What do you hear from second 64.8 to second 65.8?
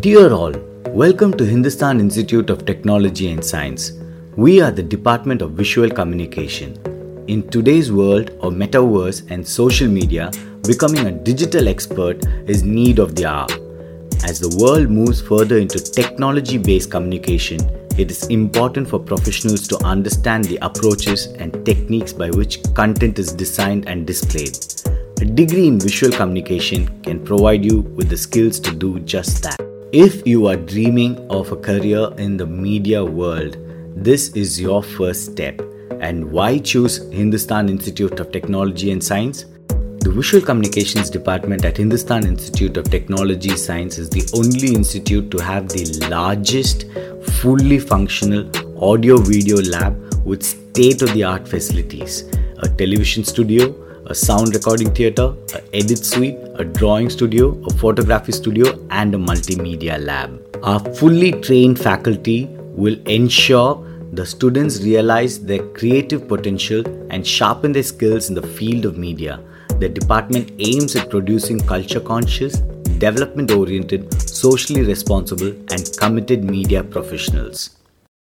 realize their